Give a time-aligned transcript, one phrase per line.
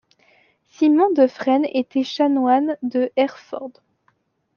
[0.71, 3.69] Simon de Fresne était chanoine de Hereford.